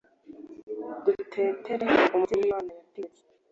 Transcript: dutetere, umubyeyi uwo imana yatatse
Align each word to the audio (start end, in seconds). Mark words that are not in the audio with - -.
dutetere, 1.03 1.87
umubyeyi 1.91 2.39
uwo 2.41 2.45
imana 2.49 2.69
yatatse 2.77 3.21